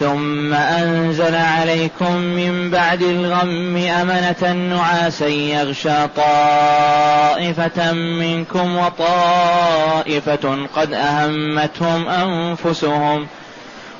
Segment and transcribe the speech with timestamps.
[0.00, 13.26] ثم أنزل عليكم من بعد الغم أمنة نعاسا يغشى طائفة منكم وطائفة قد أهمتهم أنفسهم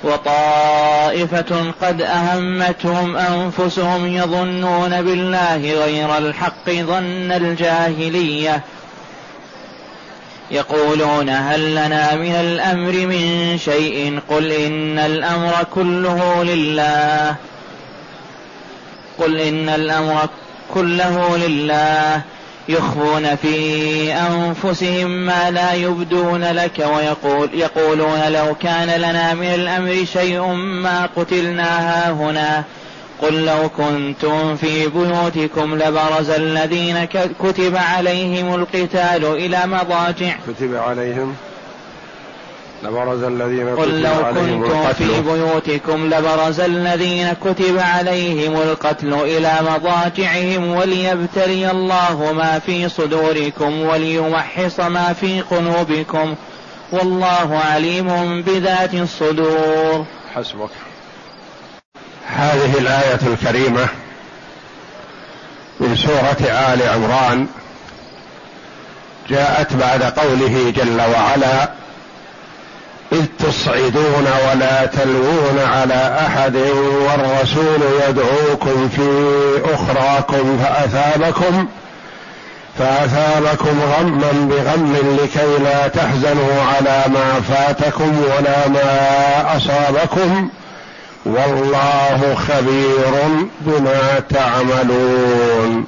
[0.04, 8.62] وطائفة قد أهمتهم أنفسهم يظنون بالله غير الحق ظن الجاهلية
[10.50, 17.34] يقولون هل لنا من الأمر من شيء؟ قل إن الأمر كله لله.
[19.18, 20.28] قل إن الأمر
[20.74, 22.22] كله لله.
[22.68, 30.42] يخفون في أنفسهم ما لا يبدون لك ويقول يقولون لو كان لنا من الأمر شيء
[30.56, 32.64] ما قتلنا هنا
[33.22, 37.04] قل لو كنتم في بيوتكم لبرز الذين
[37.42, 40.36] كتب عليهم القتال إلى مضاجع.
[40.48, 41.34] كتب عليهم.
[42.82, 51.70] لبرز الذين قل لو كنتم في بيوتكم لبرز الذين كتب عليهم القتل إلى مضاجعهم وليبتلي
[51.70, 56.34] الله ما في صدوركم وليمحص ما في قلوبكم.
[56.92, 60.04] والله عليم بذات الصدور.
[60.34, 60.70] حسبك.
[62.36, 63.88] هذه الآية الكريمة
[65.80, 67.46] من سورة آل عمران
[69.28, 71.70] جاءت بعد قوله جل وعلا
[73.12, 79.30] إذ تصعدون ولا تلوون على أحد والرسول يدعوكم في
[79.74, 81.68] أخراكم فأثابكم
[82.78, 90.48] فأثابكم غما بغم لكي لا تحزنوا على ما فاتكم ولا ما أصابكم.
[91.24, 95.86] والله خبير بما تعملون.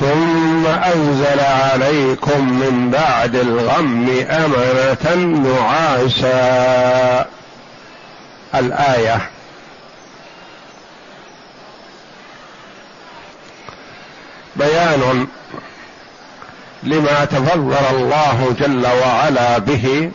[0.00, 5.14] ثم أنزل عليكم من بعد الغم امنه
[5.50, 7.26] نعاسا.
[8.54, 9.20] الآية.
[14.56, 15.26] بيان
[16.82, 20.10] لما تفضل الله جل وعلا به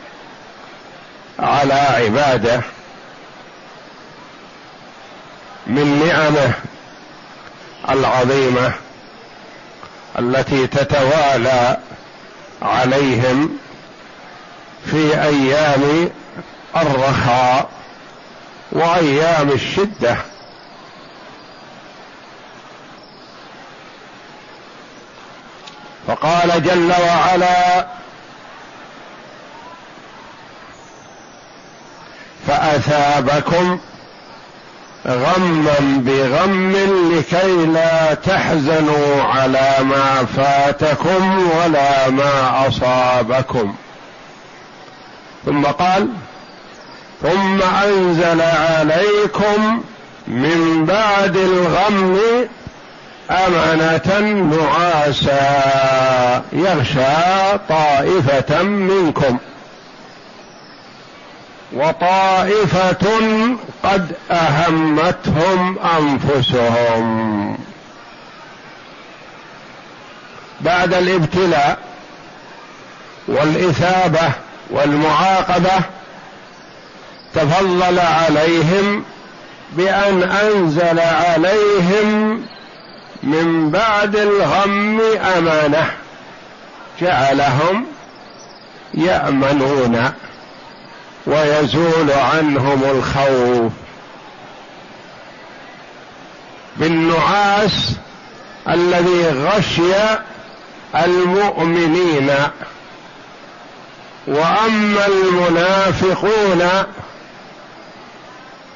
[1.39, 2.61] على عباده.
[5.67, 6.53] من نعمه
[7.89, 8.73] العظيمه
[10.19, 11.77] التي تتوالى
[12.61, 13.57] عليهم
[14.85, 16.09] في أيام
[16.77, 17.69] الرخاء
[18.71, 20.17] وايام الشده.
[26.07, 27.87] فقال جل وعلا
[32.47, 33.79] فأثابكم
[35.09, 36.75] غما بغم
[37.11, 43.75] لكي لا تحزنوا على ما فاتكم ولا ما أصابكم.
[45.45, 46.07] ثم قال
[47.21, 49.81] ثم أنزل عليكم
[50.27, 52.19] من بعد الغم
[53.31, 54.19] امنه
[54.55, 55.41] نعاسا
[56.53, 59.37] يغشى طائفة منكم.
[61.73, 63.07] وطائفة
[63.83, 67.57] قد أهمتهم أنفسهم.
[70.61, 71.79] بعد الابتلاء
[73.27, 74.31] والإثابة
[74.69, 75.79] والمعاقبة
[77.35, 79.03] تفضل عليهم
[79.71, 82.41] بأن أنزل عليهم
[83.23, 85.01] من بعد الغم
[85.37, 85.91] أمانة
[87.01, 87.85] جعلهم
[88.93, 90.11] يأمنون.
[91.27, 93.71] ويزول عنهم الخوف.
[96.77, 97.91] بالنعاس
[98.69, 99.93] الذي غشي
[100.95, 102.29] المؤمنين.
[104.27, 106.69] وأما المنافقون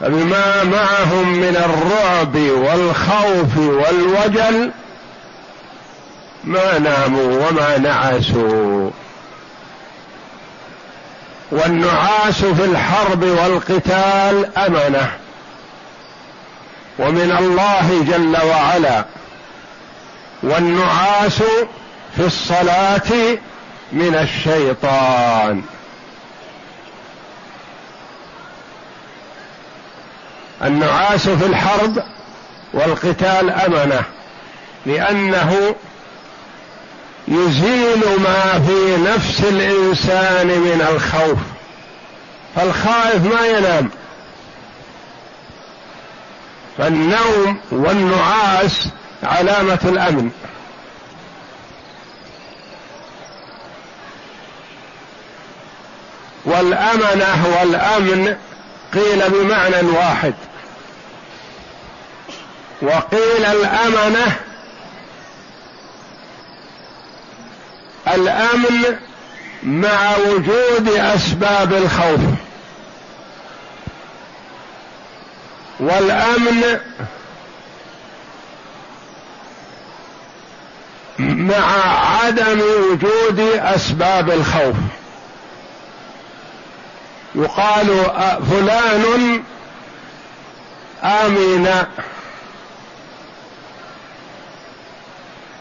[0.02, 4.72] فبما معهم من الرعب والخوف والوجل
[6.44, 8.90] ما ناموا وما نعسوا.
[11.51, 15.12] والنعاس في الحرب والقتال امنه
[17.00, 19.06] ومن الله جل وعلا
[20.44, 21.44] والنعاس
[22.15, 23.38] في الصلاة
[23.92, 25.63] من الشيطان.
[30.63, 32.03] النعاس في الحرب
[32.74, 34.03] والقتال امنه
[34.86, 35.75] لأنه
[37.28, 41.40] يزيل ما في نفس الإنسان من الخوف.
[42.56, 43.90] فالخائف ما ينام.
[46.78, 48.88] فالنوم والنعاس
[49.24, 50.32] علامة الأمن.
[56.46, 58.38] والامنه والامن
[58.94, 60.34] قيل بمعنى واحد.
[62.82, 64.36] وقيل الامنه
[68.07, 68.98] الأمن
[69.63, 72.21] مع وجود أسباب الخوف.
[75.80, 76.80] والأمن
[81.19, 81.65] مع
[82.24, 84.75] عدم وجود أسباب الخوف.
[87.36, 87.88] يقال
[88.51, 89.44] فلان
[91.03, 91.86] آمن.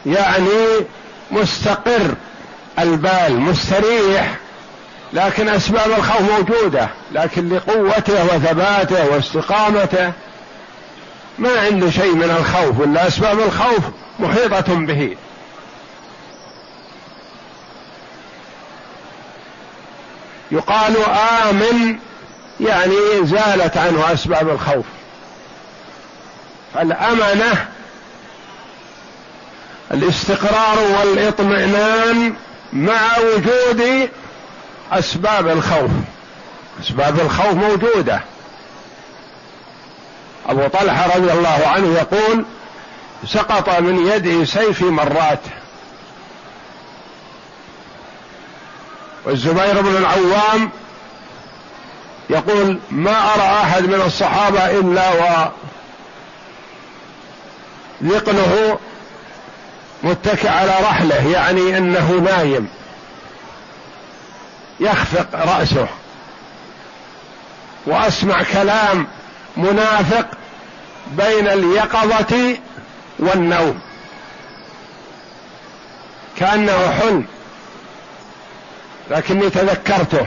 [0.07, 0.87] يعني
[1.31, 2.15] مستقر.
[2.79, 4.37] البال مستريح
[5.13, 10.13] لكن أسباب الخوف موجودة لكن لقوته وثباته واستقامته
[11.39, 13.85] ما عنده شيء من الخوف ولا أسباب الخوف
[14.19, 15.17] محيطة به.
[20.51, 20.97] يقال
[21.49, 21.99] آمن
[22.61, 24.85] يعني زالت عنه أسباب الخوف.
[26.75, 27.69] فالأمنة
[29.93, 32.35] الاستقرار والاطمئنان
[32.73, 34.11] مع وجود
[34.93, 35.91] أسباب الخوف.
[36.81, 38.21] أسباب الخوف موجودة.
[40.49, 42.45] أبو طلحة رضي الله عنه يقول
[43.27, 45.41] سقط من يدي سيفي مرات.
[49.25, 50.71] والزبير بن العوام
[52.31, 55.51] يقول ما أرى أحد من الصحابة إلا
[58.03, 58.79] وذقنه
[60.03, 62.69] متكئ على رحله يعني أنه نايم.
[64.81, 65.87] يخفق رأسه.
[67.87, 69.07] وأسمع كلام
[69.57, 70.27] منافق
[71.13, 72.57] بين اليقظة
[73.19, 73.81] والنوم.
[76.37, 77.25] كأنه حلم.
[79.11, 80.27] لكني تذكرته.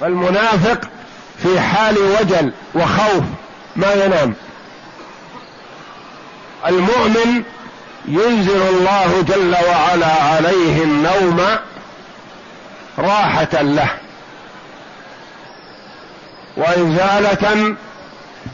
[0.00, 0.80] فالمنافق
[1.42, 3.24] في حال وجل وخوف
[3.76, 4.34] ما ينام.
[6.68, 7.42] المؤمن
[8.08, 11.40] ينزل الله جل وعلا عليه النوم
[12.98, 13.90] راحة له
[16.56, 17.74] وإزالة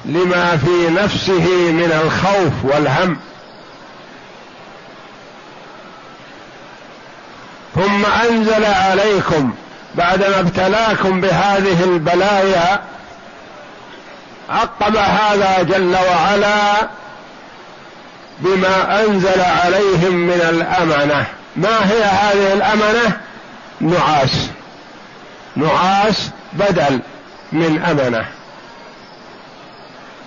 [0.05, 3.17] لما في نفسه من الخوف والهم.
[7.75, 9.55] ثم أنزل عليكم
[9.95, 12.81] بعدما ابتلاكم بهذه البلايا
[14.51, 16.89] عقب هذا جل وعلا
[18.41, 21.27] بما أنزل عليهم من الامنه
[21.57, 23.21] ما هي هذه الامنه
[23.81, 24.49] نعاس.
[25.57, 27.01] نعاس بدل
[27.53, 28.27] من امنه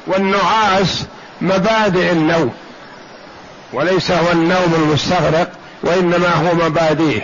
[0.08, 1.06] والنعاس
[1.42, 2.54] مبادئ النوم.
[3.74, 5.52] وليس هو النوم المستغرق
[5.84, 7.22] وإنما هو مبادئه.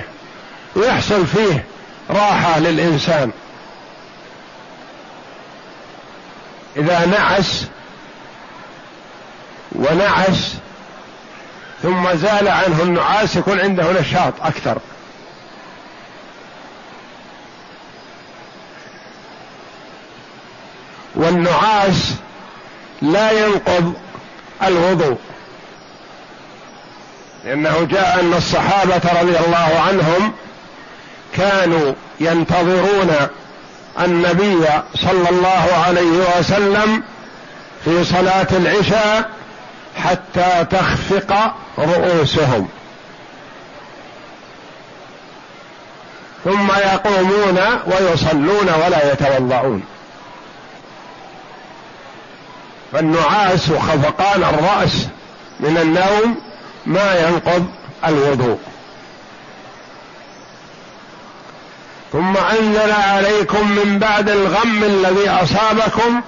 [0.76, 1.66] ويحصل فيه
[2.10, 3.32] راحة للإنسان.
[6.78, 7.66] إذا نعس
[9.76, 10.54] ونعس
[11.84, 14.78] ثم زال عنه النعاس يكون عنده نشاط أكثر.
[21.16, 22.14] والنعاس
[23.02, 23.94] لا ينقض
[24.64, 25.18] الوضوء.
[27.46, 30.34] لأنه جاء أن الصحابة رضي الله عنهم
[31.38, 33.16] كانوا ينتظرون
[34.00, 37.04] النبي صلى الله عليه وسلم
[37.86, 39.30] في صلاة العشاء
[39.98, 42.68] حتى تخفق رؤوسهم.
[46.44, 49.84] ثم يقومون ويصلون ولا يتوضؤون.
[52.92, 55.08] فالنعاس وخفقان الرأس
[55.60, 56.38] من النوم
[56.86, 57.68] ما ينقض
[58.06, 58.60] الوضوء.
[62.12, 66.22] ثم أنزل عليكم من بعد الغم الذي أصابكم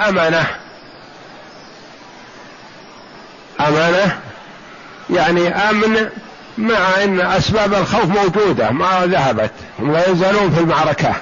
[0.00, 0.46] أمنة.
[3.68, 4.18] امنه
[5.10, 6.08] يعني آمن
[6.58, 11.14] مع إن أسباب الخوف موجودة ما ذهبت هم لا يزالون في المعركة.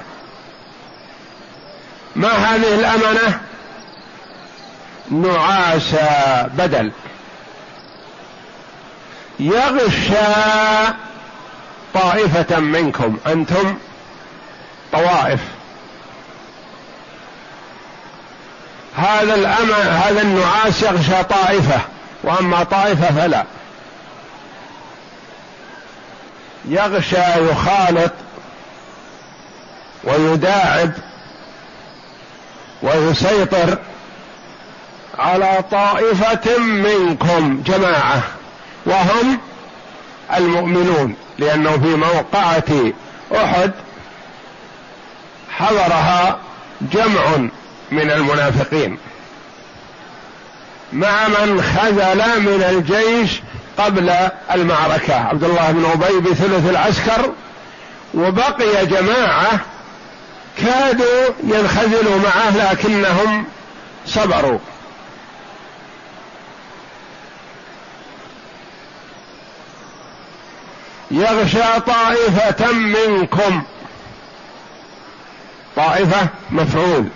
[2.15, 3.39] ما هذه الامنه
[5.11, 5.95] نعاس
[6.53, 6.91] بدل.
[9.39, 10.93] يغشى
[11.93, 13.77] طائفة منكم أنتم
[14.91, 15.39] طوائف.
[18.97, 21.81] هذا الأمر هذا النعاس يغشى طائفة.
[22.23, 23.45] وأما طائفة فلا.
[26.65, 28.11] يغشى يخالط
[30.03, 30.91] ويداعب
[32.81, 33.77] ويسيطر
[35.17, 38.23] على طائفة منكم جماعة
[38.85, 39.39] وهم
[40.37, 42.91] المؤمنون لأنه في موقعة
[43.35, 43.71] أحد
[45.49, 46.39] حضرها
[46.81, 47.37] جمع
[47.91, 48.97] من المنافقين.
[50.93, 53.41] مع من خذل من الجيش
[53.77, 54.13] قبل
[54.53, 55.15] المعركة.
[55.15, 57.33] عبد الله بن أبي بثلث العسكر
[58.13, 59.59] وبقي جماعة
[60.57, 63.45] كادوا ينخذلوا معه لكنهم
[64.05, 64.59] صبروا.
[71.11, 73.63] يغشى طائفة منكم.
[75.75, 77.07] طائفة مفعول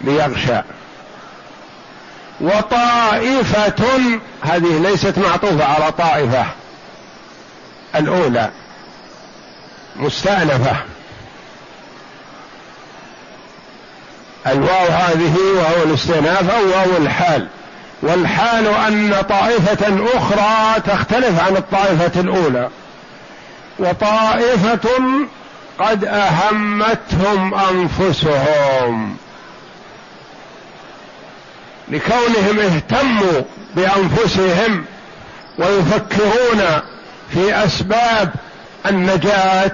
[0.00, 0.62] ليغشى.
[2.40, 3.84] وطائفة.
[4.42, 6.46] هذه ليست معطوفة على طائفة.
[7.94, 8.50] الأولى
[9.96, 10.76] مستأنفة.
[14.46, 17.48] الواو هذه وهو الاستئناف أو واو الحال.
[18.02, 22.68] والحال أن طائفة أخرى تختلف عن الطائفة الأولى.
[23.78, 24.88] وطائفة
[25.78, 29.16] قد أهمتهم أنفسهم.
[31.90, 33.42] لكونهم اهتموا
[33.74, 34.84] بأنفسهم
[35.58, 36.80] ويفكرون
[37.32, 38.34] في أسباب
[38.86, 39.72] النجاة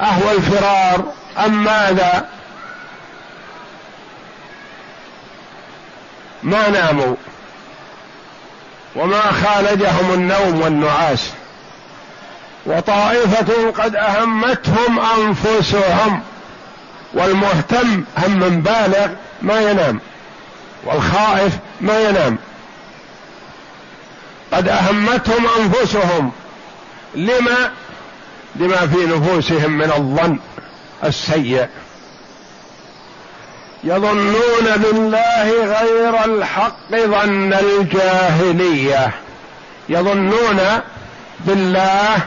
[0.00, 1.04] أهو الفرار
[1.46, 2.28] أم ماذا؟
[6.42, 7.14] ما ناموا
[8.96, 11.30] وما خالجهم النوم والنعاس
[12.66, 16.22] وطائفة قد أهمتهم أنفسهم
[17.14, 19.08] والمهتم هم بالغ
[19.42, 20.00] ما ينام.
[20.84, 22.38] والخائف ما ينام.
[24.52, 26.32] قد أهمتهم أنفسهم.
[27.14, 27.70] لما؟
[28.56, 30.38] لما في نفوسهم من الظن
[31.04, 31.66] السيء.
[33.84, 39.10] يظنون بالله غير الحق ظن الجاهلية.
[39.88, 40.60] يظنون
[41.40, 42.18] بالله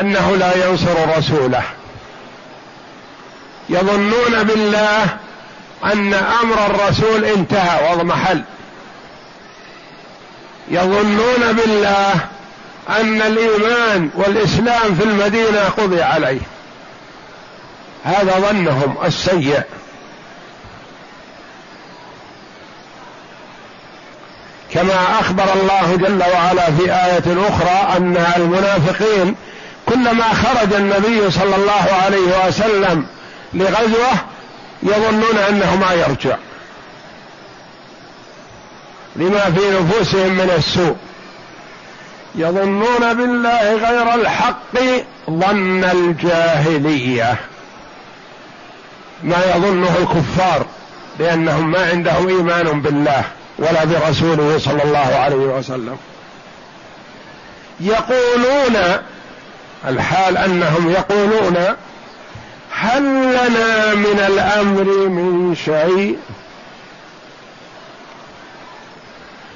[0.00, 1.62] أنه لا ينصر رسوله.
[3.68, 5.16] يظنون بالله
[5.84, 8.42] أن أمر الرسول انتهى واضمحل
[10.68, 12.14] يظنون بالله
[12.88, 16.40] أن الإيمان والإسلام في المدينة قضي عليه.
[18.04, 19.62] هذا ظنهم السيء.
[24.70, 29.36] كما أخبر الله جل وعلا في آية أخرى أن المنافقين
[29.86, 33.06] كلما خرج النبي صلى الله عليه وسلم
[33.54, 34.12] لغزوة
[34.82, 36.36] يظنون انه ما يرجع.
[39.16, 40.96] لما في نفوسهم من السوء.
[42.34, 44.78] يظنون بالله غير الحق
[45.30, 47.36] ظن الجاهلية.
[49.22, 50.66] ما يظنه الكفار
[51.18, 53.24] لانهم ما عندهم إيمان بالله
[53.58, 55.96] ولا برسوله صلى الله عليه وسلم.
[57.80, 58.76] يقولون
[59.88, 61.76] الحال أنهم يقولون
[62.80, 66.18] هل لنا من الأمر من شيء؟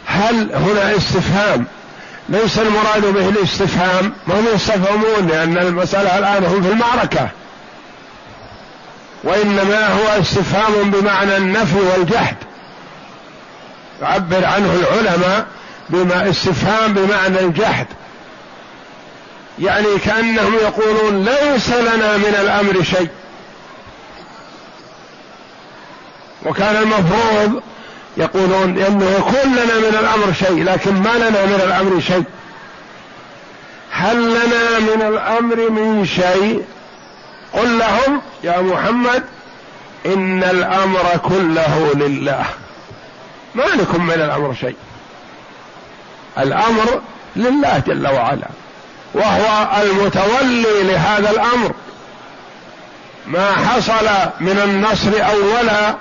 [0.07, 1.67] هل هنا استفهام؟
[2.29, 4.13] ليس المراد به الاستفهام.
[4.27, 7.29] ما هم يستفهمون لأن المسألة الآن هم في المعركة.
[9.25, 12.37] وإنما هو استفهام بمعنى النفي والجحد.
[14.03, 15.47] يعبر عنه العلماء
[15.89, 17.87] بما استفهام بمعنى الجحد.
[19.61, 23.09] يعني كأنهم يقولون ليس لنا من الأمر شيء.
[26.47, 27.63] وكان المفروض
[28.17, 32.25] يقولون إنه يكون لنا من الأمر شيء لكن ما لنا من الأمر شيء.
[33.91, 36.65] هل لنا من الأمر من شيء؟
[37.53, 39.25] قل لهم يا محمد
[40.07, 42.45] إن الأمر كله لله.
[43.55, 44.77] ما لكم من الأمر شيء.
[46.39, 47.01] الأمر
[47.37, 48.49] لله جل وعلا.
[49.15, 51.73] وهو المتولي لهذا الأمر.
[53.27, 54.09] ما حصل
[54.41, 55.95] من النصر أولا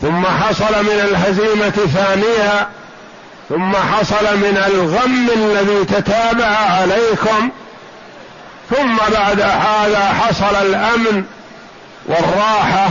[0.00, 2.68] ثم حصل من الهزيمة ثانيا
[3.48, 7.50] ثم حصل من الغم الذي تتابع عليكم
[8.70, 11.24] ثم بعد هذا حصل الأمن
[12.06, 12.88] والراحة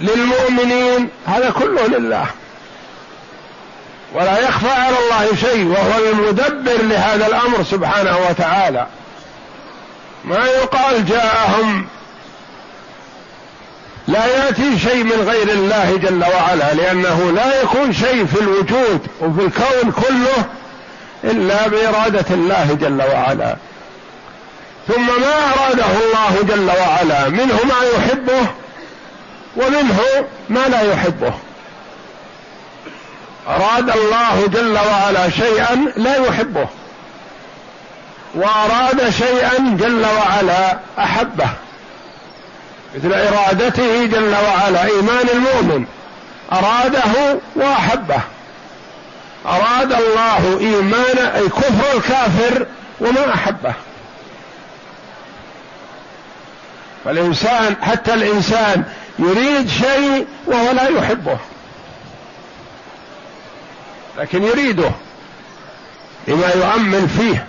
[0.00, 1.08] للمؤمنين.
[1.26, 2.26] هذا كله لله.
[4.14, 8.86] ولا يخفى على الله شيء وهو المدبر لهذا الأمر سبحانه وتعالى.
[10.24, 11.86] ما يقال جاءهم
[14.08, 19.40] لا يأتي شيء من غير الله جل وعلا لأنه لا يكون شيء في الوجود وفي
[19.40, 20.44] الكون كله
[21.24, 23.56] إلا بإرادة الله جل وعلا.
[24.88, 28.46] ثم ما أراده الله جل وعلا منه ما يحبه
[29.56, 30.00] ومنه
[30.48, 31.32] ما لا يحبه.
[33.48, 36.66] أراد الله جل وعلا شيئا لا يحبه
[38.34, 41.48] وأراد شيئا جل وعلا أحبه
[42.94, 45.86] مثل إرادته جل وعلا إيمان المؤمن
[46.52, 48.20] أراده وأحبه.
[49.46, 52.66] أراد الله إيمان أي كفر الكافر
[53.00, 53.74] وما أحبه.
[57.04, 58.84] فالإنسان حتى الإنسان
[59.18, 61.38] يريد شيء وهو لا يحبه.
[64.20, 64.90] لكن يريده
[66.28, 67.46] لما يؤمن فيه.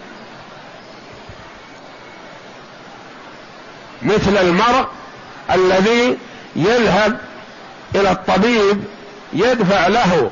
[4.01, 4.87] مثل المرء
[5.51, 6.17] الذي
[6.55, 7.19] يذهب
[7.95, 8.83] إلى الطبيب
[9.33, 10.31] يدفع له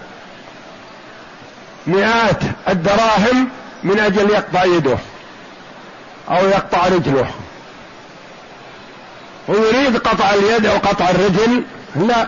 [1.87, 3.49] مئات الدراهم
[3.83, 4.97] من أجل يقطع يده
[6.29, 7.31] أو يقطع رجله.
[9.47, 11.63] ويريد قطع اليد أو قطع الرجل؟
[11.95, 12.27] لا.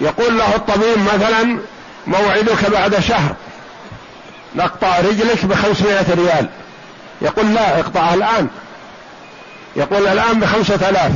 [0.00, 1.58] يقول له الطبيب مثلا
[2.06, 3.34] موعدك بعد شهر.
[4.54, 6.48] نقطع رجلك بخمسمائة ريال.
[7.22, 8.48] يقول لا اقطعها الآن.
[9.76, 11.12] يقول الآن بخمسة آلاف.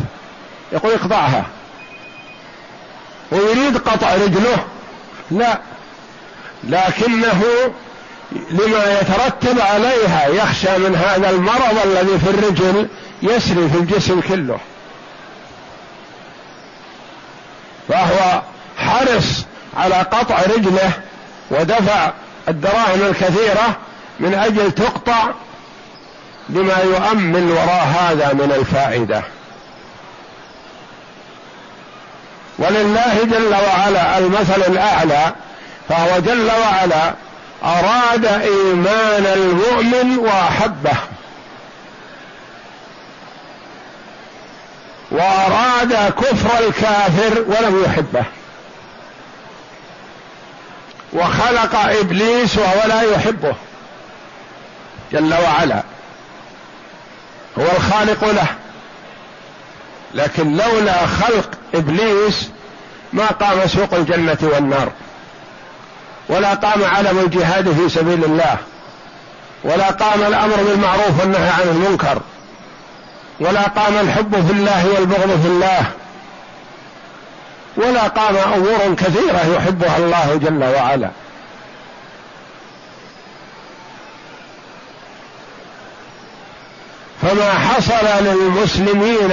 [0.72, 1.46] يقول اقطعها.
[3.32, 4.64] ويريد قطع رجله؟
[5.30, 5.58] لا.
[6.64, 7.42] لكنه
[8.50, 12.88] لما يترتب عليها يخشى من هذا المرض الذي في الرجل
[13.22, 14.58] يسري في الجسم كله.
[17.88, 18.42] فهو
[18.78, 19.44] حرص
[19.78, 20.90] على قطع رجله
[21.50, 22.10] ودفع
[22.48, 23.76] الدراهم الكثيرة
[24.20, 25.24] من أجل تقطع
[26.48, 29.22] لما يؤمل وراء هذا من الفائدة.
[32.58, 35.32] ولله جل وعلا المثل الأعلى
[35.88, 37.14] فهو جل وعلا
[37.64, 40.96] أراد إيمان المؤمن وأحبه.
[45.10, 48.24] وأراد كفر الكافر ولم يحبه.
[51.12, 53.54] وخلق إبليس وهو لا يحبه.
[55.12, 55.82] جل وعلا.
[57.58, 58.46] هو الخالق له.
[60.14, 62.48] لكن لولا خلق إبليس
[63.12, 64.92] ما قام سوق الجنة والنار.
[66.28, 68.56] ولا قام علم الجهاد في سبيل الله.
[69.64, 72.20] ولا قام الأمر بالمعروف والنهي عن المنكر.
[73.40, 75.90] ولا قام الحب في الله والبغض في الله.
[77.78, 81.10] ولا قام امور كثيرة يحبها الله جل وعلا.
[87.22, 89.32] فما حصل للمسلمين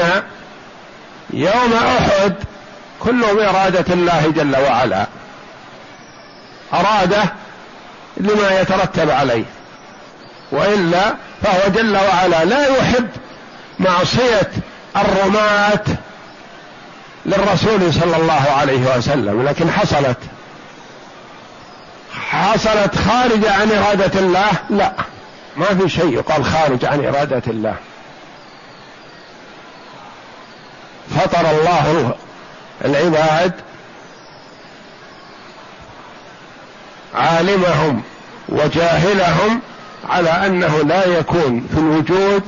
[1.34, 2.34] يوم أحد
[2.99, 5.05] كله باراده الله جل وعلا.
[6.73, 7.23] أراده
[8.17, 9.45] لما يترتب عليه.
[10.51, 13.08] وإلا فهو جل وعلا لا يحب
[13.79, 14.51] معصية
[14.97, 15.84] الرماة
[17.25, 20.17] للرسول صلى الله عليه وسلم لكن حصلت.
[22.29, 24.91] حصلت خارج عن إرادة الله؟ لا.
[25.57, 27.75] ما في شيء يقال خارج عن إرادة الله.
[31.15, 32.15] فطر الله
[32.85, 33.53] العباد
[37.15, 38.03] عالمهم
[38.49, 39.61] وجاهلهم
[40.09, 42.43] على أنه لا يكون في الوجود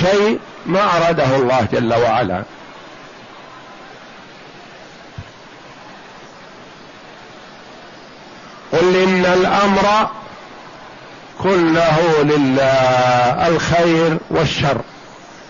[0.00, 2.42] شيء ما أراده الله جل وعلا.
[8.72, 10.08] قل إن الأمر
[11.38, 14.80] كله لله الخير والشر.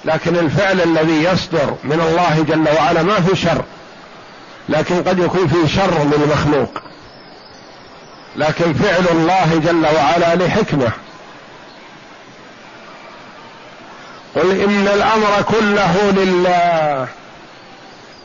[0.05, 3.65] لكن الفعل الذي يصدر من الله جل وعلا ما في شر
[4.69, 6.83] لكن قد يكون فيه شر من المخلوق.
[8.37, 10.91] لكن فعل الله جل وعلا لحكمة.
[14.37, 17.09] قل إن الأمر كله لله.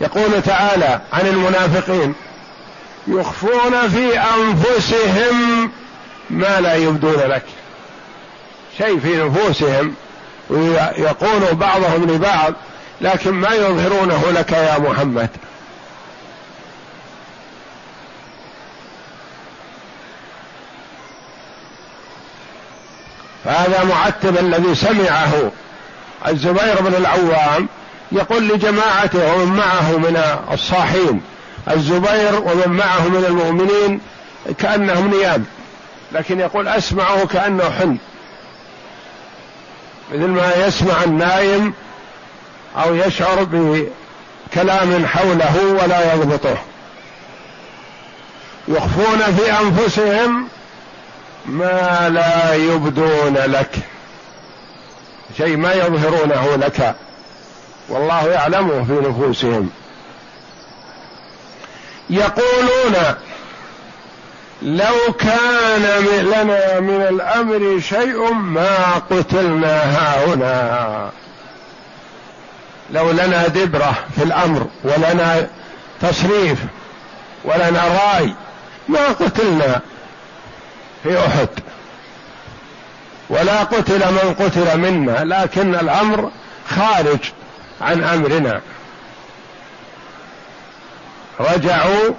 [0.02, 2.14] يقول تعالى عن المنافقين
[3.08, 5.72] يخفون في أنفسهم
[6.30, 7.44] ما لا يبدون لك.
[8.78, 9.96] شيء في نفوسهم
[10.50, 12.54] ويقول بعضهم لبعض
[13.02, 15.30] لكن ما يظهرونه لك يا محمد.
[23.46, 25.52] فهذا معتب الذي سمعه
[26.28, 27.68] الزبير بن العوام
[28.12, 31.22] يقول لجماعته ومن معه من الصاحين.
[31.72, 34.02] الزبير ومن معه من المؤمنين
[34.58, 35.46] كأنهم نيام
[36.12, 37.98] لكن يقول أسمعه كأنه حلم
[40.14, 41.74] مثل ما يسمع النايم
[42.78, 46.58] أو يشعر بكلام حوله ولا يضبطه.
[48.68, 50.48] يخفون في أنفسهم
[51.46, 53.76] ما لا يبدون لك
[55.38, 56.96] شيء ما يظهرونه لك.
[57.90, 59.70] والله يعلمه في نفوسهم.
[62.10, 63.16] يقولون
[64.62, 71.10] لو كان لنا من الأمر شيء ما قتلنا هاهنا.
[72.92, 75.48] لو لنا دبرة في الأمر ولنا
[76.02, 76.60] تصريف
[77.44, 78.34] ولنا رأي
[78.88, 79.82] ما قتلنا
[81.04, 81.50] في أحد.
[83.30, 86.32] ولا قتل من قتل منا لكن الأمر
[86.70, 87.20] خارج
[87.82, 88.62] عن أمرنا.
[91.40, 92.12] رجعوا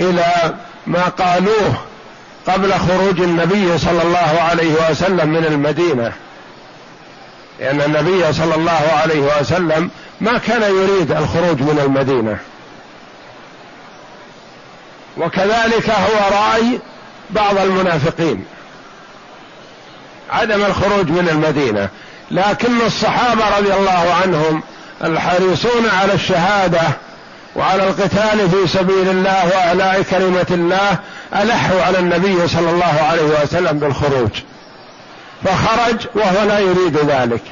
[0.00, 0.54] إلى
[0.86, 1.74] ما قالوه
[2.46, 6.12] قبل خروج النبي صلى الله عليه وسلم من المدينة.
[7.60, 12.38] لأن النبي صلى الله عليه وسلم ما كان يريد الخروج من المدينة.
[15.18, 16.80] وكذلك هو رأي
[17.30, 18.44] بعض المنافقين.
[20.30, 21.88] عدم الخروج من المدينة.
[22.30, 24.62] لكن الصحابة رضي الله عنهم
[25.04, 26.80] الحريصون على الشهادة
[27.56, 30.98] وعلى القتال في سبيل الله واعلاء كلمة الله
[31.34, 34.30] ألحوا على النبي صلى الله عليه وسلم بالخروج.
[35.44, 37.42] فخرج وهو لا يريد ذلك.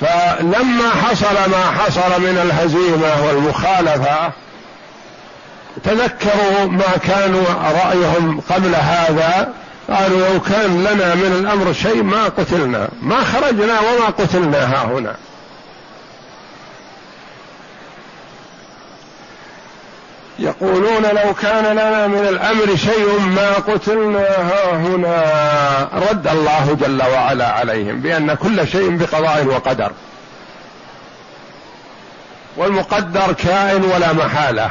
[0.00, 4.32] فلما حصل ما حصل من الهزيمة والمخالفة
[5.84, 7.44] تذكروا ما كانوا
[7.84, 9.52] رأيهم قبل هذا
[9.90, 15.14] قالوا لو كان لنا من الأمر شيء ما قتلنا ما خرجنا وما قتلنا ها هنا
[20.38, 27.52] يقولون لو كان لنا من الأمر شيء ما قتلنا ها هنا رد الله جل وعلا
[27.52, 29.92] عليهم بأن كل شيء بقضاء وقدر.
[32.56, 34.70] والمقدر كائن ولا محالة.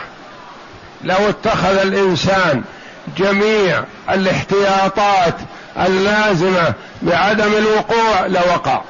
[1.04, 2.64] لو اتخذ الإنسان
[3.18, 5.36] جميع الاحتياطات
[5.78, 8.82] اللازمة بعدم الوقوع لوقع.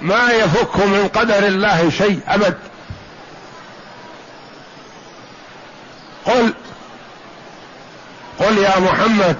[0.00, 2.58] ما يفك من قدر الله شيء أبد.
[6.24, 6.54] قل
[8.38, 9.36] قل يا محمد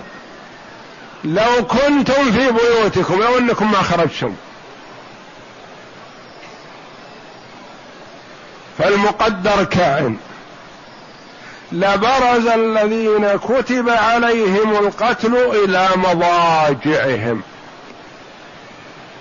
[1.25, 4.35] لو كنتم في بيوتكم لو أنكم ما خرجتم.
[8.79, 10.19] فالمقدر كائن.
[11.73, 17.43] لبرز الذين كتب عليهم القتل إلى مضاجعهم.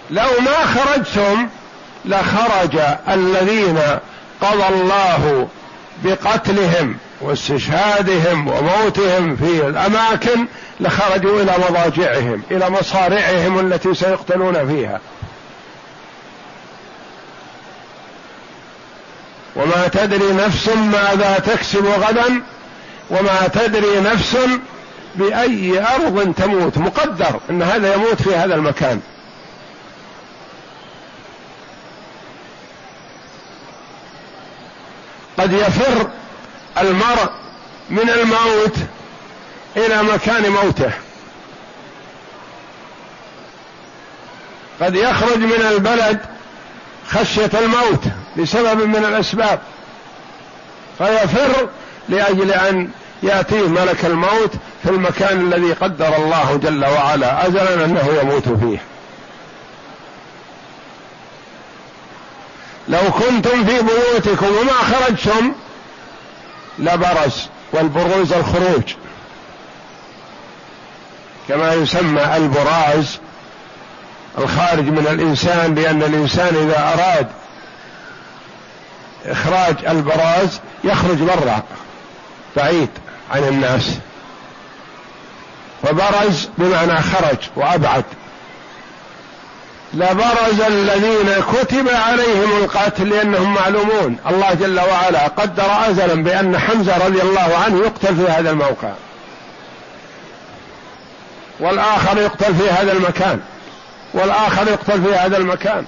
[0.10, 1.48] لو ما خرجتم
[2.06, 3.80] لخرج الذين
[4.42, 5.48] قضى الله
[6.04, 10.48] بقتلهم واستشهادهم وموتهم في الأماكن
[10.80, 15.00] لخرجوا إلى مضاجعهم إلى مصارعهم التي سيقتلون فيها.
[19.72, 22.42] وما تدري نفس ماذا تكسب غدا
[23.10, 24.38] وما تدري نفس
[25.16, 26.78] بأي أرض تموت.
[26.78, 29.02] مقدر إن هذا يموت في هذا المكان.
[35.38, 36.10] قد يفر
[36.78, 37.32] المرء
[37.90, 38.76] من الموت
[39.78, 40.92] إلى مكان موته.
[44.82, 46.20] قد يخرج من البلد
[47.10, 48.04] خشية الموت.
[48.36, 49.60] لسبب من الأسباب.
[50.98, 51.70] فيفر
[52.10, 52.90] لأجل أن
[53.24, 54.52] يأتيه ملك الموت
[54.84, 58.82] في المكان الذي قدر الله جل وعلا ازلا أنه يموت فيه.
[62.88, 65.52] لو كنتم في بيوتكم وما خرجتم
[66.80, 68.84] لبرز والبروز الخروج.
[71.48, 73.20] كما يسمى البراز
[74.38, 77.28] الخارج من الإنسان لأن الإنسان إذا أراد
[79.26, 81.64] إخراج البراز يخرج برا
[82.58, 82.90] بعيد
[83.32, 83.98] عن الناس.
[85.84, 88.04] فبرز بمعنى خرج وأبعد.
[89.94, 94.18] لبرز الذين كتب عليهم القتل لأنهم معلومون.
[94.30, 98.92] الله جل وعلا قدر ازلا بأن حمزة رضي الله عنه يقتل في هذا الموقع.
[101.60, 103.40] والآخر يقتل في هذا المكان.
[104.14, 105.86] والآخر يقتل في هذا المكان.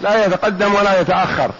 [0.00, 1.50] لا يتقدم ولا يتأخر.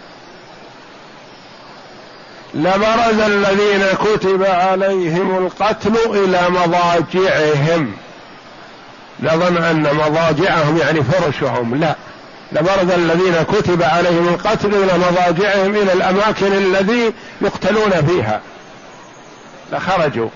[2.54, 7.92] لبرز الذين كتب عليهم القتل إلى مضاجعهم.
[9.20, 11.74] لظن أن مضاجعهم يعني فرشهم.
[11.74, 11.94] لا.
[12.52, 18.40] لبرز الذين كتب عليهم القتل إلى مضاجعهم إلى الأماكن الذي يقتلون فيها.
[19.72, 20.28] لخرجوا.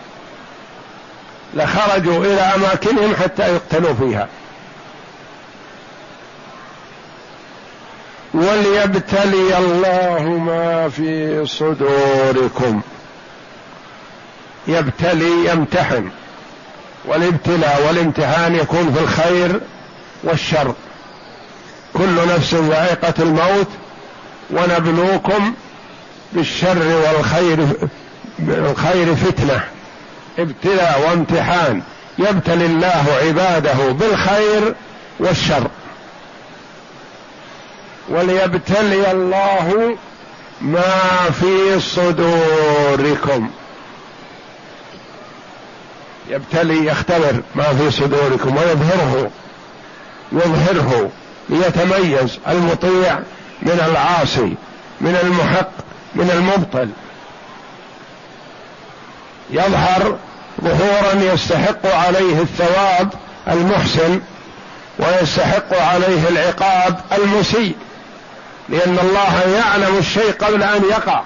[1.55, 4.29] لخرجوا إلى أماكنهم حتى يقتلوا فيها.
[8.35, 12.81] وليبتلي الله ما في صدوركم.
[14.67, 16.11] يبتلي يمتحن.
[17.05, 19.61] والابتلاء والامتحان يكون في الخير
[20.25, 20.75] والشر.
[21.95, 23.69] كل نفس ذائقة الموت
[24.51, 25.55] ونبلوكم
[26.33, 27.59] بالشر والخير
[28.49, 29.61] الخير فتنة.
[30.39, 31.83] ابتلاء وامتحان.
[32.19, 34.75] يبتلي الله عباده بالخير
[35.21, 35.69] والشر.
[38.11, 39.97] وليبتلي الله
[40.61, 43.51] ما في صدوركم.
[46.29, 49.31] يبتلي يختبر ما في صدوركم ويظهره
[50.33, 51.11] يظهره
[51.49, 53.19] ليتميز المطيع
[53.63, 54.55] من العاصي
[55.01, 55.71] من المحق
[56.15, 56.89] من المبطل.
[59.51, 60.17] يظهر
[60.65, 63.13] ظهورا يستحق عليه الثواب
[63.49, 64.21] المحسن
[64.99, 67.77] ويستحق عليه العقاب المسيء.
[68.69, 71.23] لأن الله يعلم الشيء قبل أن يقع.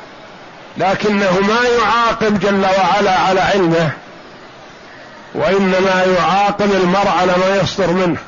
[0.79, 3.91] لكنه ما يعاقب جل وعلا على علمه
[5.35, 8.19] وإنما يعاقب المرء على ما يصدر منه.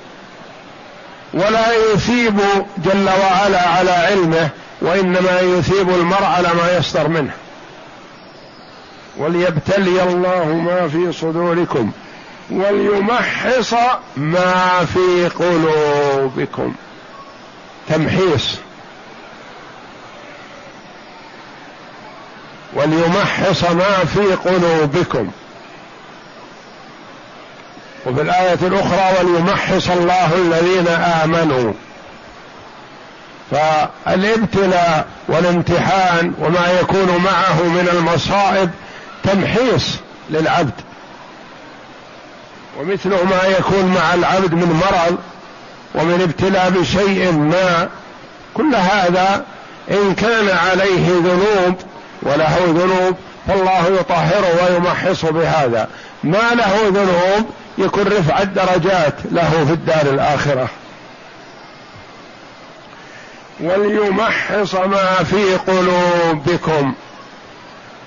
[1.35, 2.41] ولا يثيب
[2.79, 4.49] جل وعلا على علمه
[4.81, 7.33] وإنما يثيب المرء على ما يصدر منه.
[9.17, 11.91] وليبتلي الله ما في صدوركم
[12.51, 13.75] وليمحص
[14.17, 16.75] ما في قلوبكم.
[17.89, 18.64] تمحيص.
[22.75, 25.31] وليمحص ما في قلوبكم.
[28.07, 31.73] وفي الآية الأخرى وليمحص الله الذين آمنوا.
[33.51, 38.71] فالابتلاء والامتحان وما يكون معه من المصائب
[39.23, 39.85] تمحيص
[40.31, 40.81] للعبد.
[42.81, 45.19] ومثله ما يكون مع العبد من مرض
[45.95, 47.89] ومن ابتلاء بشيء ما
[48.55, 49.45] كل هذا
[49.91, 51.75] إن كان عليه ذنوب
[52.25, 53.17] وله ذنوب
[53.49, 55.89] فالله يطهره ويمحصه بهذا.
[56.25, 60.69] ما له ذنوب يكون رفع الدرجات له في الدار الآخرة.
[63.61, 66.95] وليمحص ما في قلوبكم.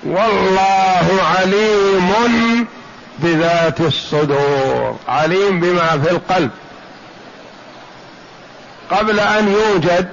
[0.04, 2.68] والله عليم
[3.20, 4.98] بذات الصدور.
[5.08, 6.52] عليم بما في القلب.
[8.92, 10.10] قبل أن يوجد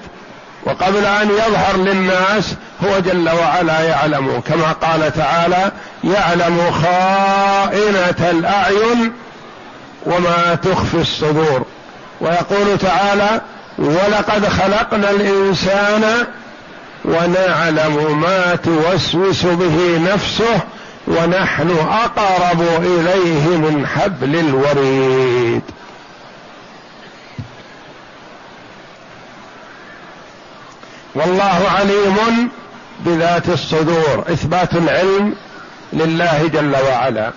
[0.64, 4.40] وقبل أن يظهر للناس هو جل وعلا يعلم.
[4.40, 5.72] كما قال تعالى
[6.04, 9.12] يعلم خائنة الأعين
[10.06, 11.64] وما تخفي الصدور.
[12.20, 13.40] ويقول تعالى
[13.78, 16.26] ولقد خلقنا الإنسان
[17.04, 20.60] ونعلم ما توسوس به نفسه
[21.08, 25.62] ونحن أقرب إليه من حبل الوريد.
[31.14, 32.48] والله عليم
[33.04, 35.34] بذات الصدور إثبات العلم
[35.92, 37.30] لله جل وعلا.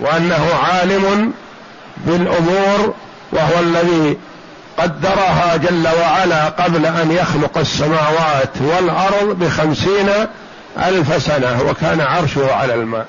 [0.00, 1.32] وأنه عالم
[1.96, 2.94] بالأمور
[3.32, 4.18] وهو الذي
[4.78, 10.08] قدرها جل وعلا قبل أن يخلق السماوات والأرض بخمسين
[10.78, 13.06] ألف سنة وكان عرشه على الماء.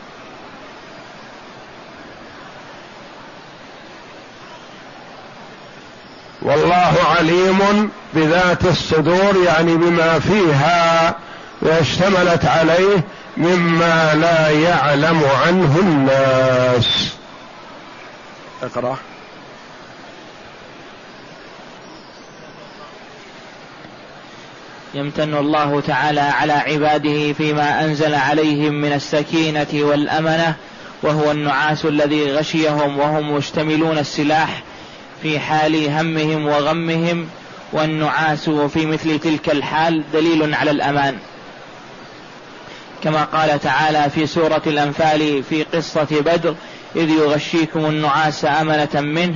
[6.41, 11.15] والله عليم بذات الصدور يعني بما فيها
[11.61, 13.03] واشتملت عليه
[13.37, 17.13] مما لا يعلم عنه الناس.
[18.63, 18.97] اقرأ.
[24.93, 30.55] يمتن الله تعالى على عباده فيما أنزل عليهم من السكينة والأمنة
[31.03, 34.63] وهو النعاس الذي غشيهم وهم مشتملون السلاح
[35.23, 37.27] في حال همهم وغمهم
[37.73, 41.17] والنعاس في مثل تلك الحال دليل على الأمان.
[43.03, 46.55] كما قال تعالى في سورة الأنفال في قصة بدر
[46.95, 49.35] إذ يغشيكم النعاس أمنة منه.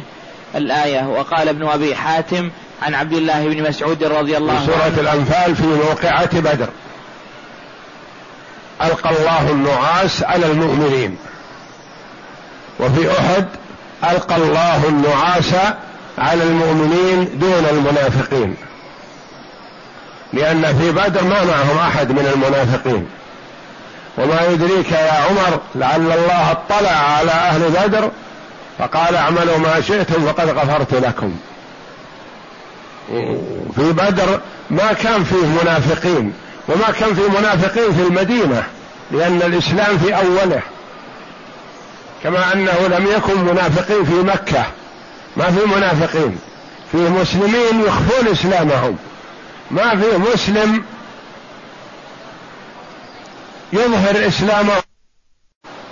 [0.55, 5.55] الآية وقال ابن أبي حاتم عن عبد الله بن مسعود رضي الله عنه سورة الأنفال
[5.55, 6.69] في موقعة بدر.
[8.81, 11.17] ألقى الله النعاس على المؤمنين.
[12.79, 13.45] وفي أحد
[14.11, 15.53] ألقى الله النعاس
[16.17, 18.55] على المؤمنين دون المنافقين.
[20.33, 23.07] لأن في بدر ما معهم أحد من المنافقين.
[24.17, 28.11] وما يدريك يا عمر لعل الله اطلع على أهل بدر
[28.79, 31.35] فقال اعملوا ما شئتم فقد غفرت لكم.
[33.75, 34.39] في بدر
[34.69, 36.33] ما كان فيه منافقين
[36.67, 38.63] وما كان فيه منافقين في المدينة
[39.11, 40.61] لأن الإسلام في أوله.
[42.23, 44.65] كما أنه لم يكن منافقين في مكة.
[45.37, 46.39] ما في منافقين.
[46.91, 48.97] في مسلمين يخفون إسلامهم.
[49.71, 50.83] ما في مسلم
[53.73, 54.73] يظهر إسلامه.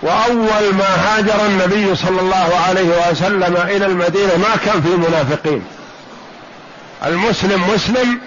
[0.01, 5.65] وأول ما هاجر النبي صلى الله عليه وسلم إلى المدينة ما كان في منافقين.
[7.05, 8.19] المسلم مسلم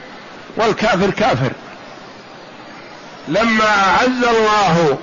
[0.57, 1.51] والكافر كافر.
[3.29, 4.99] لما أعز الله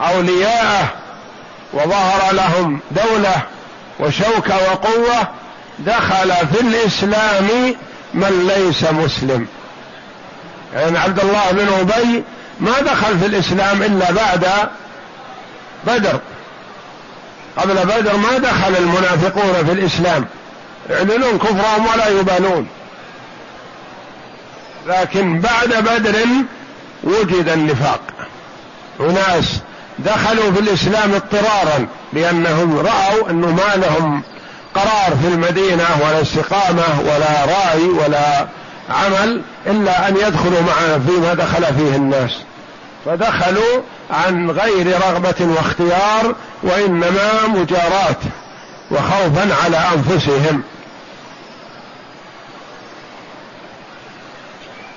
[0.00, 0.99] أولياءه
[1.72, 3.42] وظهر لهم دولة
[4.00, 5.28] وشوكه وقوة
[5.78, 7.76] دخل في الإسلام
[8.14, 9.46] من ليس مسلم.
[10.74, 12.24] يعني عبد الله بن أبي
[12.60, 14.46] ما دخل في الإسلام إلا بعد
[15.86, 16.20] بدر.
[17.56, 20.26] قبل بدر ما دخل المنافقون في الإسلام.
[20.90, 22.68] يعلنون كفرهم ولا يبالون.
[24.86, 26.26] لكن بعد بدر
[27.04, 28.00] وجد النفاق.
[29.00, 29.60] أناس
[30.04, 34.22] دخلوا في الإسلام اضطرارا لأنهم رأوا انه ما لهم
[34.74, 38.46] قرار في المدينة ولا استقامة ولا رأي ولا
[38.90, 42.30] عمل إلا أن يدخلوا معنا فيما دخل فيه الناس.
[43.06, 48.16] فدخلوا عن غير رغبة واختيار وإنما مجاراة
[48.90, 50.62] وخوفا على أنفسهم.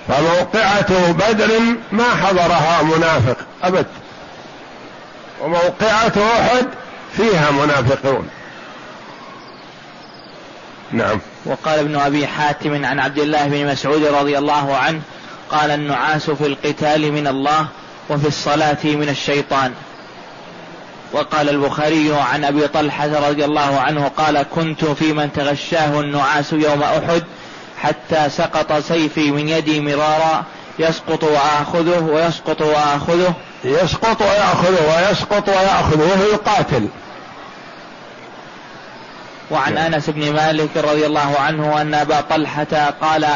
[0.08, 1.60] فموقعة بدر
[1.92, 3.86] ما حضرها منافق أبد.
[5.44, 6.66] وموقعة أحد
[7.18, 8.30] فيها منافقون.
[10.92, 11.20] نعم.
[11.46, 15.02] وقال ابن أبي حاتم عن عبد الله بن مسعود رضي الله عنه
[15.52, 17.68] قال النعاس في القتال من الله
[18.10, 19.74] وفي الصلاة من الشيطان.
[21.14, 26.84] وقال البخاري عن أبي طلحة رضي الله عنه قال كنت في من تغشاه النعاس يوم
[26.84, 27.24] أحد
[27.78, 30.44] حتى سقط سيفي من يدي مرارا
[30.80, 36.88] يسقط وآخذه ويسقط وآخذه يسقط وياخذه ويسقط وياخذه وهو يقاتل.
[39.52, 43.28] وعن أنس بن مالك رضي الله عنه أن أبا طلحة قال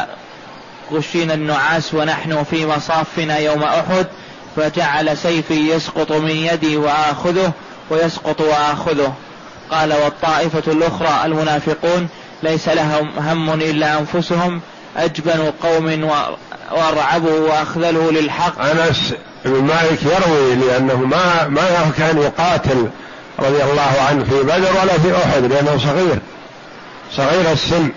[0.91, 4.07] غشينا النعاس ونحن في مصافنا يوم أحد
[4.55, 7.51] فجعل سيفي يسقط من يدي وآخذه
[7.89, 9.13] ويسقط وآخذه.
[9.71, 12.07] قال والطائفة الأخرى المنافقون
[12.43, 14.61] ليس لهم هم إلا أنفسهم
[14.97, 16.09] أجبن قوم
[16.71, 18.61] وارعبوا واخذلوا للحق.
[18.61, 19.13] أنس
[19.45, 22.89] بن مالك يروي لأنه ما ما كان يقاتل
[23.39, 26.19] رضي الله عنه في بدر ولا في أحد لأنه صغير
[27.15, 27.89] صغير السن.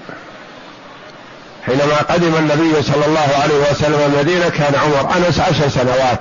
[1.67, 6.21] حينما قدم النبي صلى الله عليه وسلم المدينة كان عمر أنس عشر سنوات.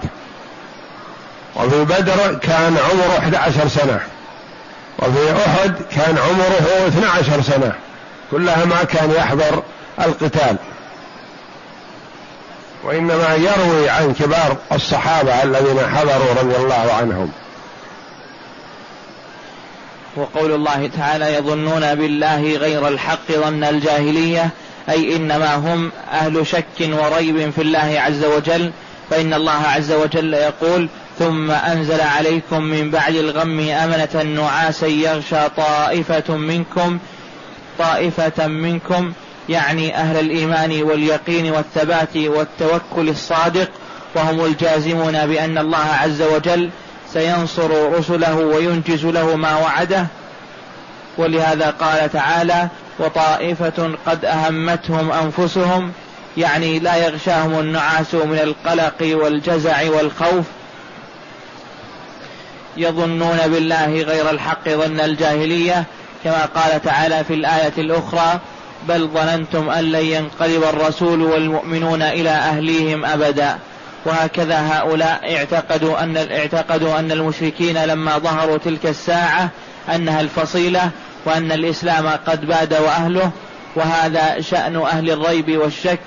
[1.55, 3.99] وفي بدر كان عمره 11 سنة.
[4.99, 7.73] وفي أحد كان عمره 12 سنة.
[8.31, 9.63] كلها ما كان يحضر
[9.99, 10.55] القتال.
[12.83, 17.31] وإنما يروي عن كبار الصحابة الذين حضروا رضي الله عنهم.
[20.15, 24.49] وقول الله تعالى يظنون بالله غير الحق ظن الجاهلية
[24.89, 28.71] أي إنما هم أهل شك وريب في الله عز وجل
[29.09, 30.89] فإن الله عز وجل يقول
[31.19, 36.99] ثم أنزل عليكم من بعد الغم أمنة نعاسا يغشى طائفة منكم
[37.79, 39.13] طائفة منكم
[39.49, 43.69] يعني أهل الإيمان واليقين والثبات والتوكل الصادق
[44.15, 46.69] وهم الجازمون بأن الله عز وجل
[47.13, 50.07] سينصر رسله وينجز له ما وعده.
[51.17, 52.67] ولهذا قال تعالى
[52.99, 55.91] وطائفة قد أهمتهم أنفسهم
[56.37, 60.45] يعني لا يغشاهم النعاس من القلق والجزع والخوف.
[62.77, 65.83] يظنون بالله غير الحق ظن الجاهلية
[66.23, 68.39] كما قال تعالى في الآية الأخرى
[68.87, 73.57] بل ظننتم أن لن ينقلب الرسول والمؤمنون إلى أهليهم أبدا.
[74.05, 79.49] وهكذا هؤلاء اعتقدوا أن اعتقدوا أن المشركين لما ظهروا تلك الساعة
[79.95, 80.89] أنها الفصيلة
[81.25, 83.31] وأن الإسلام قد باد وأهله.
[83.75, 85.99] وهذا شأن أهل الريب والشك.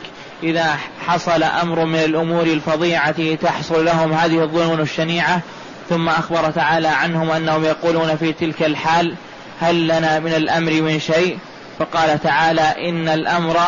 [0.43, 5.41] إذا حصل أمر من الأمور الفظيعة تحصل لهم هذه الظنون الشنيعة.
[5.89, 9.15] ثم أخبر تعالى عنهم أنهم يقولون في تلك الحال
[9.61, 11.39] هل لنا من الأمر من شيء؟
[11.83, 13.61] فقال تعالى إن الأمر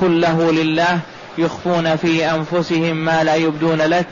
[0.00, 0.98] كله لله
[1.38, 4.06] يخفون في أنفسهم ما لا يبدون لك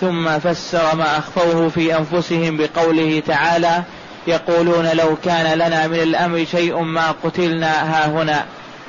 [0.00, 3.82] ثم فسر ما أخفوه في أنفسهم بقوله تعالى
[4.26, 8.44] يقولون لو كان لنا من الأمر شيء ما قتلنا ها هنا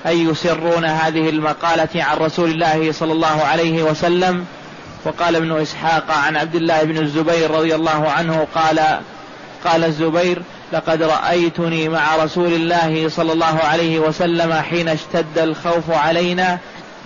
[0.06, 4.46] أي يسرون هذه المقالة عن رسول الله صلى الله عليه وسلم
[5.06, 8.80] وقال ابن إسحاق عن عبد الله بن الزبير رضي الله عنه قال
[9.66, 10.42] قال الزبير
[10.74, 16.58] لقد رأيتني مع رسول الله صلى الله عليه وسلم حين اشتد الخوف علينا.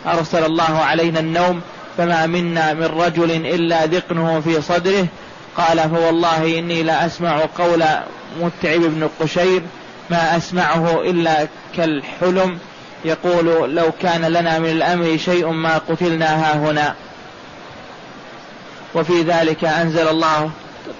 [0.06, 1.62] أرسل الله علينا النوم.
[1.98, 5.08] فما منا من رجل إلا ذقنه في صدره.
[5.58, 7.84] قال فوالله إني لا أسمع قول
[8.42, 9.62] متعب بن قشير.
[10.10, 11.48] ما أسمعه إلا
[11.78, 12.58] كالحلم.
[13.06, 16.96] يقول لو كان لنا من الأمر شيء ما قتلنا ها هنا.
[18.96, 20.52] وفي ذلك أنزل الله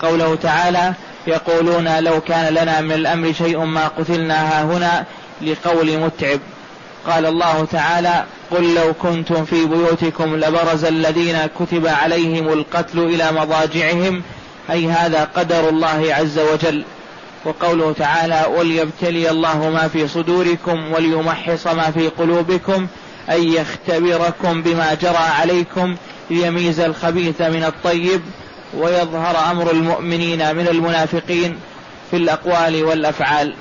[0.02, 0.94] قوله تعالى
[1.28, 5.06] يقولون لو كان لنا من الأمر شيء ما قتلنا هنا
[5.42, 6.40] لقول متعب.
[7.08, 14.22] قال الله تعالى قل لو كنتم في بيوتكم لبرز الذين كتب عليهم القتل إلى مضاجعهم
[14.72, 16.84] أي هذا قدر الله عز وجل.
[17.46, 22.88] وقوله تعالى وليبتلي الله ما في صدوركم وليمحص ما في قلوبكم
[23.30, 25.96] أي يختبركم بما جرى عليكم
[26.30, 28.22] ليميز الخبيث من الطيب.
[28.78, 31.60] ويظهر أمر المؤمنين من المنافقين
[32.12, 33.56] في الأقوال والأفعال.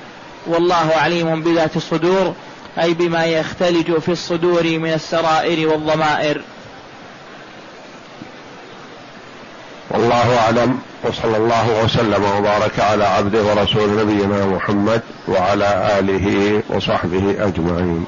[0.47, 2.33] والله عليم بذات الصدور
[2.81, 6.41] أي بما يختلج في الصدور من السرائر والضمائر.
[9.91, 18.05] والله أعلم وصلى الله وسلم وبارك على عبده ورسول نبينا محمد وعلى آله وصحبه أجمعين.